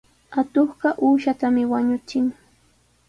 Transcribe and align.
Atuqqa 0.39 0.89
uushatami 1.05 1.63
wañuchin. 1.71 2.25